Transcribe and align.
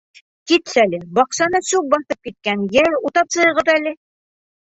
Китсәле, 0.51 0.99
баҡсаны 1.17 1.61
сүп 1.67 1.91
баҫып 1.91 2.29
киткән, 2.29 2.65
йә, 2.79 2.85
утап 3.11 3.31
сығығыҙ 3.37 3.73
әле. 3.77 3.93